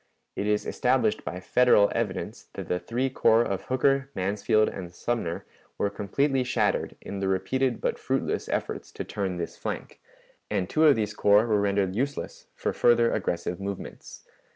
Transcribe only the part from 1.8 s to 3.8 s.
evidence that the three corps of